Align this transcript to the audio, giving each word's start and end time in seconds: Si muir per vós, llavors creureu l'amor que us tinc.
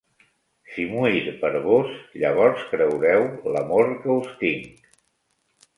Si 0.69 0.85
muir 0.93 1.21
per 1.43 1.51
vós, 1.67 1.91
llavors 2.23 2.67
creureu 2.73 3.29
l'amor 3.57 3.95
que 4.01 4.15
us 4.19 4.35
tinc. 4.45 4.95